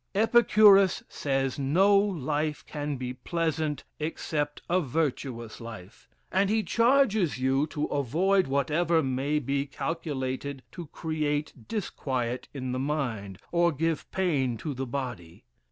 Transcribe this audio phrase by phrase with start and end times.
[0.15, 7.67] Epicurus says, no life can be pleasant except a virtuous life; and he charges you
[7.67, 14.73] to avoid whatever maybe calculated to create disquiet in the mind, or give pain to
[14.73, 15.43] the body.